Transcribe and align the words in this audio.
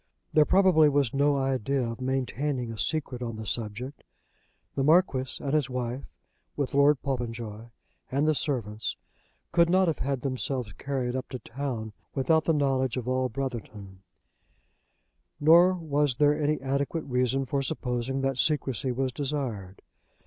There 0.33 0.45
probably 0.45 0.89
was 0.89 1.13
no 1.13 1.37
idea 1.37 1.87
of 1.87 2.01
maintaining 2.01 2.71
a 2.71 2.77
secret 2.79 3.21
on 3.21 3.35
the 3.35 3.45
subject. 3.45 4.03
The 4.73 4.83
Marquis 4.83 5.37
and 5.43 5.53
his 5.53 5.69
wife, 5.69 6.05
with 6.57 6.73
Lord 6.73 6.99
Popenjoy 7.03 7.67
and 8.11 8.27
the 8.27 8.33
servants, 8.33 8.95
could 9.51 9.69
not 9.69 9.87
have 9.87 9.99
had 9.99 10.21
themselves 10.21 10.73
carried 10.73 11.15
up 11.15 11.29
to 11.29 11.37
town 11.37 11.93
without 12.15 12.45
the 12.45 12.51
knowledge 12.53 12.97
of 12.97 13.07
all 13.07 13.29
Brotherton, 13.29 14.01
nor 15.39 15.75
was 15.75 16.15
there 16.15 16.35
any 16.35 16.59
adequate 16.61 17.03
reason 17.03 17.45
for 17.45 17.61
supposing 17.61 18.21
that 18.21 18.39
secrecy 18.39 18.91
was 18.91 19.11
desired. 19.13 19.83